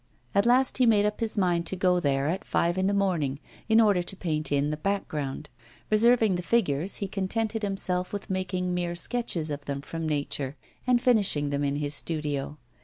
At 0.33 0.47
last 0.47 0.79
he 0.79 0.87
made 0.87 1.05
up 1.05 1.19
his 1.19 1.37
mind 1.37 1.67
to 1.67 1.75
go 1.75 1.99
there 1.99 2.27
at 2.27 2.43
five 2.43 2.75
in 2.75 2.87
the 2.87 2.91
morning, 2.95 3.39
in 3.69 3.79
order 3.79 4.01
to 4.01 4.15
paint 4.15 4.51
in 4.51 4.71
the 4.71 4.77
background; 4.77 5.47
reserving 5.91 6.37
the 6.37 6.41
figures, 6.41 6.95
he 6.95 7.07
contented 7.07 7.61
himself 7.61 8.11
with 8.11 8.27
making 8.27 8.73
mere 8.73 8.95
sketches 8.95 9.51
of 9.51 9.65
them 9.65 9.79
from 9.79 10.09
nature, 10.09 10.57
and 10.87 10.99
finishing 11.03 11.51
them 11.51 11.63
in 11.63 11.75
his 11.75 11.93
studio. 11.93 12.57